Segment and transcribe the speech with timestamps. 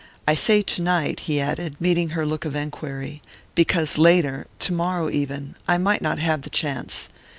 [0.27, 3.21] I say tonight," he added, meeting her look of enquiry,
[3.53, 7.07] "because later tomorrow even I might not have the chance.